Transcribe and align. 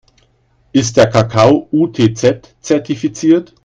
Ist 0.71 0.97
der 0.97 1.05
Kakao 1.11 1.67
UTZ-zertifiziert? 1.71 3.53